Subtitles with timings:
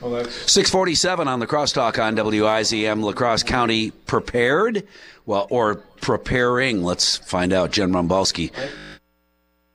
[0.00, 3.02] 647 on the crosstalk on WIZM.
[3.02, 4.86] La Crosse County prepared?
[5.24, 6.82] Well, or preparing.
[6.82, 7.72] Let's find out.
[7.72, 8.52] Jen Rombalski,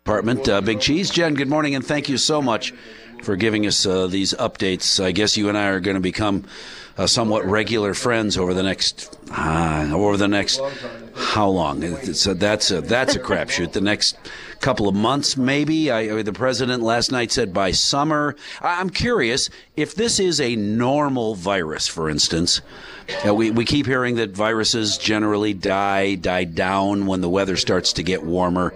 [0.03, 0.47] Department.
[0.47, 1.09] Uh, Big Cheese.
[1.09, 2.73] Jen, good morning, and thank you so much
[3.23, 5.03] for giving us uh, these updates.
[5.03, 6.45] I guess you and I are going to become
[6.97, 10.61] uh, somewhat regular friends over the next uh, over the next
[11.31, 11.81] how long?
[11.81, 11.89] A,
[12.33, 13.71] that's a that's a crapshoot.
[13.71, 14.17] The next
[14.59, 15.89] couple of months, maybe.
[15.89, 18.35] I, the president last night said by summer.
[18.59, 22.59] I'm curious if this is a normal virus, for instance.
[23.25, 27.93] Uh, we, we keep hearing that viruses generally die, die down when the weather starts
[27.93, 28.73] to get warmer.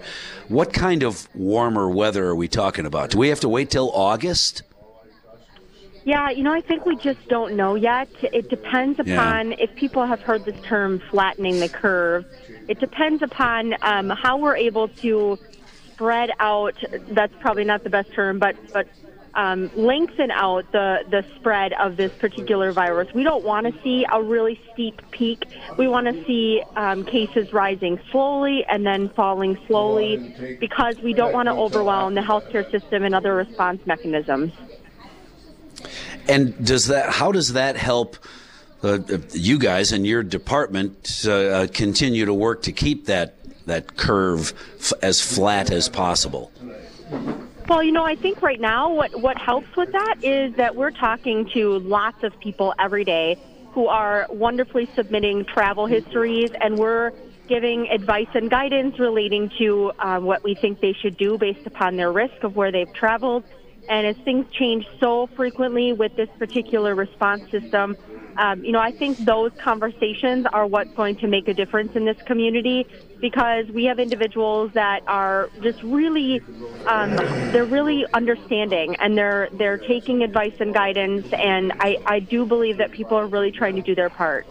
[0.48, 3.10] What kind of warmer weather are we talking about?
[3.10, 4.62] Do we have to wait till August?
[6.06, 8.08] Yeah, you know, I think we just don't know yet.
[8.22, 9.56] It depends upon yeah.
[9.58, 12.24] if people have heard this term flattening the curve.
[12.68, 15.36] It depends upon um, how we're able to
[15.90, 16.76] spread out.
[17.08, 18.86] That's probably not the best term, but but
[19.34, 23.12] um, lengthen out the the spread of this particular virus.
[23.12, 25.42] We don't want to see a really steep peak.
[25.76, 31.32] We want to see um, cases rising slowly and then falling slowly because we don't
[31.32, 34.52] want to overwhelm the healthcare system and other response mechanisms.
[36.28, 37.10] And does that?
[37.10, 38.16] How does that help?
[38.82, 38.98] Uh,
[39.32, 44.52] you guys and your department uh, uh, continue to work to keep that that curve
[44.78, 46.52] f- as flat as possible.
[47.68, 50.92] Well, you know, I think right now what what helps with that is that we're
[50.92, 53.38] talking to lots of people every day
[53.72, 57.12] who are wonderfully submitting travel histories, and we're
[57.48, 61.96] giving advice and guidance relating to uh, what we think they should do based upon
[61.96, 63.44] their risk of where they've traveled
[63.88, 67.96] and as things change so frequently with this particular response system,
[68.38, 72.04] um, you know, I think those conversations are what's going to make a difference in
[72.04, 72.86] this community
[73.18, 76.42] because we have individuals that are just really,
[76.86, 77.16] um,
[77.52, 82.76] they're really understanding and they're they're taking advice and guidance, and I, I do believe
[82.76, 84.46] that people are really trying to do their part.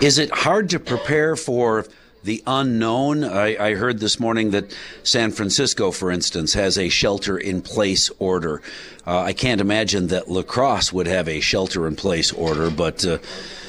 [0.00, 1.86] Is it hard to prepare for?
[2.26, 3.24] The unknown.
[3.24, 8.10] I, I, heard this morning that San Francisco, for instance, has a shelter in place
[8.18, 8.60] order.
[9.06, 13.06] Uh, I can't imagine that La Crosse would have a shelter in place order, but
[13.06, 13.18] uh,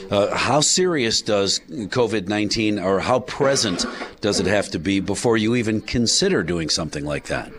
[0.10, 3.86] uh, how serious does COVID 19 or how present
[4.22, 7.52] does it have to be before you even consider doing something like that?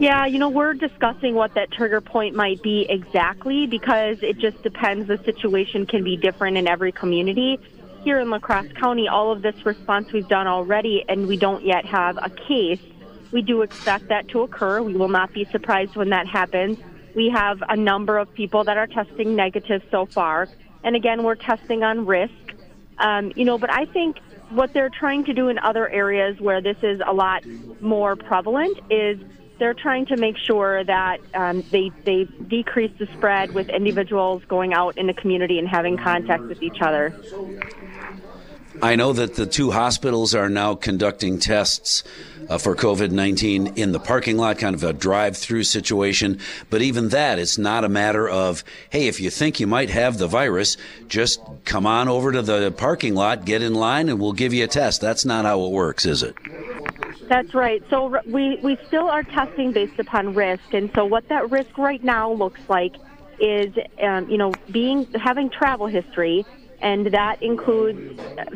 [0.00, 4.62] Yeah, you know, we're discussing what that trigger point might be exactly because it just
[4.62, 5.06] depends.
[5.06, 7.60] The situation can be different in every community
[8.02, 11.64] here in La Crosse County, all of this response we've done already, and we don't
[11.64, 12.80] yet have a case.
[13.30, 14.82] We do expect that to occur.
[14.82, 16.78] We will not be surprised when that happens.
[17.14, 20.48] We have a number of people that are testing negative so far.
[20.84, 22.32] And again, we're testing on risk.
[22.98, 24.18] Um, you know, but I think
[24.50, 27.44] what they're trying to do in other areas where this is a lot
[27.80, 29.18] more prevalent is
[29.58, 34.74] they're trying to make sure that um, they they decrease the spread with individuals going
[34.74, 37.14] out in the community and having contact with each other.
[38.80, 42.04] I know that the two hospitals are now conducting tests
[42.48, 46.40] uh, for COVID 19 in the parking lot, kind of a drive through situation.
[46.70, 50.18] But even that, it's not a matter of, hey, if you think you might have
[50.18, 50.76] the virus,
[51.06, 54.64] just come on over to the parking lot, get in line, and we'll give you
[54.64, 55.00] a test.
[55.00, 56.34] That's not how it works, is it?
[57.32, 57.82] That's right.
[57.88, 60.64] So we, we still are testing based upon risk.
[60.72, 62.92] And so what that risk right now looks like
[63.38, 63.72] is,
[64.06, 66.44] um, you know, being having travel history
[66.82, 68.02] and that includes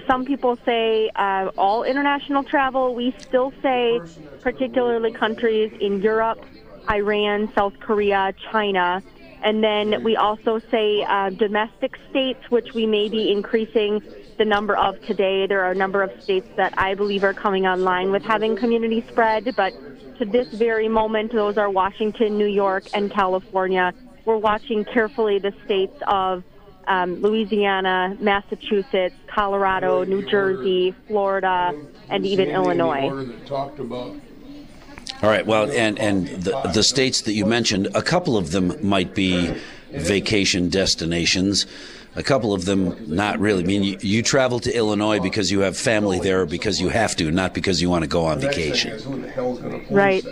[0.06, 2.94] some people say uh, all international travel.
[2.94, 4.02] We still say,
[4.42, 6.44] particularly countries in Europe,
[6.90, 9.02] Iran, South Korea, China.
[9.46, 14.02] And then we also say uh, domestic states, which we may be increasing
[14.38, 15.46] the number of today.
[15.46, 19.04] There are a number of states that I believe are coming online with having community
[19.08, 19.72] spread, but
[20.18, 23.94] to this very moment, those are Washington, New York, and California.
[24.24, 26.42] We're watching carefully the states of
[26.88, 31.72] um, Louisiana, Massachusetts, Colorado, New Jersey, Florida,
[32.08, 33.08] and even Illinois.
[35.22, 35.46] All right.
[35.46, 39.54] Well, and and the the states that you mentioned, a couple of them might be
[39.90, 41.66] vacation destinations.
[42.16, 43.62] A couple of them, not really.
[43.62, 47.14] I mean, you, you travel to Illinois because you have family there, because you have
[47.16, 48.98] to, not because you want to go on vacation.
[49.90, 50.24] Right.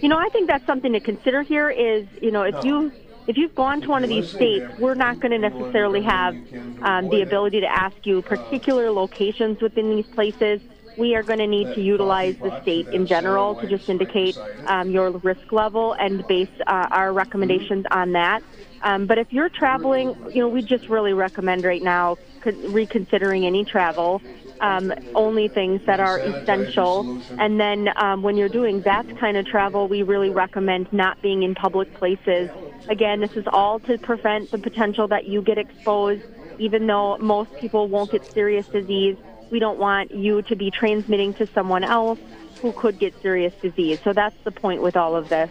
[0.00, 1.68] You know, I think that's something to consider here.
[1.70, 2.92] Is you know, if you
[3.26, 6.34] if you've gone to one of these states, we're not going to necessarily have
[6.82, 10.60] um, the ability to ask you particular locations within these places.
[10.96, 14.90] We are going to need to utilize the state in general to just indicate um,
[14.90, 18.42] your risk level and base uh, our recommendations on that.
[18.82, 23.64] Um, but if you're traveling, you know, we just really recommend right now reconsidering any
[23.64, 24.22] travel.
[24.60, 27.20] um, only things that are essential.
[27.38, 31.42] And then um, when you're doing that kind of travel, we really recommend not being
[31.42, 32.50] in public places.
[32.88, 36.22] Again, this is all to prevent the potential that you get exposed,
[36.58, 39.16] even though most people won't get serious disease.
[39.50, 42.18] We don't want you to be transmitting to someone else
[42.60, 44.00] who could get serious disease.
[44.02, 45.50] So that's the point with all of this.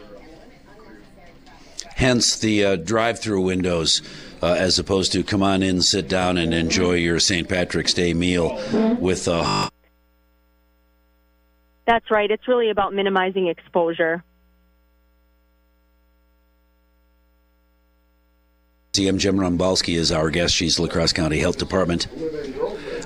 [1.96, 4.02] Hence the uh, drive through windows.
[4.44, 7.48] Uh, as opposed to come on in, sit down, and enjoy your St.
[7.50, 9.02] Patrick's Day meal mm-hmm.
[9.02, 9.42] with a.
[9.44, 9.70] Uh,
[11.88, 12.30] That's right.
[12.30, 14.24] It's really about minimizing exposure.
[18.96, 20.54] CM Jim Rombalski is our guest.
[20.54, 22.08] She's La Crosse County Health Department.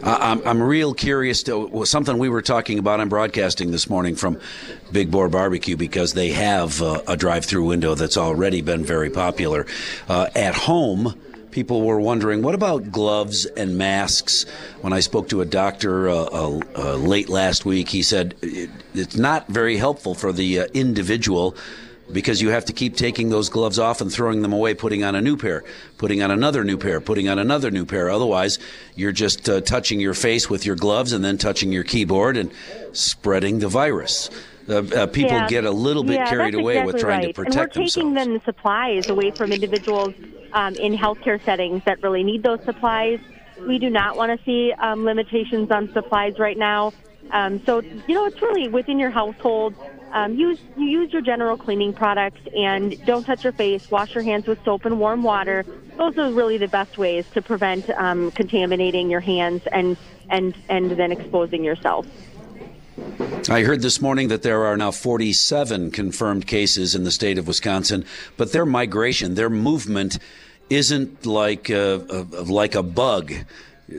[0.03, 4.39] I'm, I'm real curious to something we were talking about on broadcasting this morning from
[4.91, 9.65] Big Boar Barbecue because they have uh, a drive-through window that's already been very popular.
[10.07, 11.19] Uh, at home,
[11.51, 14.45] people were wondering what about gloves and masks.
[14.81, 18.69] When I spoke to a doctor uh, uh, uh late last week, he said it,
[18.93, 21.55] it's not very helpful for the uh, individual
[22.11, 25.15] because you have to keep taking those gloves off and throwing them away, putting on
[25.15, 25.63] a new pair,
[25.97, 28.09] putting on another new pair, putting on another new pair.
[28.09, 28.59] Otherwise,
[28.95, 32.51] you're just uh, touching your face with your gloves and then touching your keyboard and
[32.93, 34.29] spreading the virus.
[34.67, 35.47] Uh, uh, people yeah.
[35.47, 37.27] get a little bit yeah, carried away exactly with trying right.
[37.27, 37.97] to protect themselves.
[37.97, 38.45] and we're taking themselves.
[38.45, 40.13] then supplies away from individuals
[40.53, 43.19] um, in healthcare settings that really need those supplies.
[43.67, 46.93] We do not want to see um, limitations on supplies right now.
[47.31, 49.75] Um, so you know, it's really within your household.
[50.11, 53.89] Um, use you use your general cleaning products and don't touch your face.
[53.91, 55.65] Wash your hands with soap and warm water.
[55.97, 59.97] Those are really the best ways to prevent um, contaminating your hands and
[60.29, 62.07] and and then exposing yourself.
[63.49, 67.47] I heard this morning that there are now 47 confirmed cases in the state of
[67.47, 68.05] Wisconsin,
[68.37, 70.19] but their migration, their movement,
[70.69, 73.33] isn't like a, a like a bug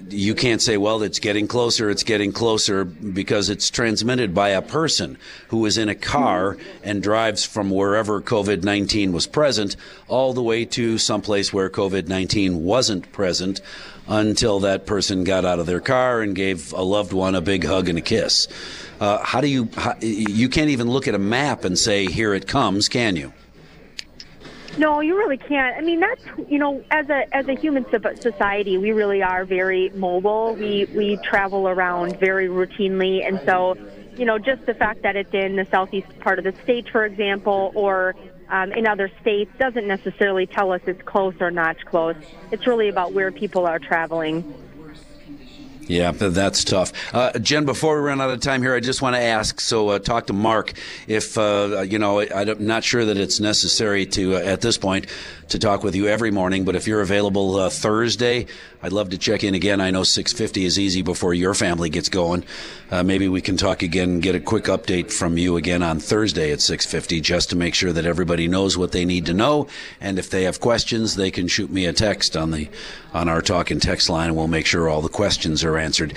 [0.08, 4.62] you can't say, well, it's getting closer, it's getting closer, because it's transmitted by a
[4.62, 9.76] person who is in a car and drives from wherever COVID 19 was present
[10.08, 13.60] all the way to someplace where COVID 19 wasn't present
[14.06, 17.64] until that person got out of their car and gave a loved one a big
[17.64, 18.48] hug and a kiss.
[19.00, 22.34] Uh, how do you, how, you can't even look at a map and say, here
[22.34, 23.32] it comes, can you?
[24.76, 25.76] No, you really can't.
[25.76, 27.84] I mean, that's you know, as a as a human
[28.22, 30.54] society, we really are very mobile.
[30.54, 33.76] We we travel around very routinely, and so
[34.16, 37.04] you know, just the fact that it's in the southeast part of the state, for
[37.04, 38.14] example, or
[38.50, 42.16] um, in other states, doesn't necessarily tell us it's close or not close.
[42.50, 44.44] It's really about where people are traveling.
[45.90, 46.92] Yeah, that's tough.
[47.12, 49.60] Uh, Jen, before we run out of time here, I just want to ask.
[49.60, 50.74] So, uh, talk to Mark.
[51.08, 54.78] If uh, you know, I, am not sure that it's necessary to uh, at this
[54.78, 55.06] point
[55.48, 58.46] to talk with you every morning, but if you're available uh, Thursday,
[58.84, 59.80] I'd love to check in again.
[59.80, 62.44] I know 6:50 is easy before your family gets going.
[62.92, 65.98] Uh, maybe we can talk again, and get a quick update from you again on
[65.98, 69.66] Thursday at 6:50, just to make sure that everybody knows what they need to know.
[70.00, 72.68] And if they have questions, they can shoot me a text on the
[73.12, 76.14] on our talk and text line, and we'll make sure all the questions are answered.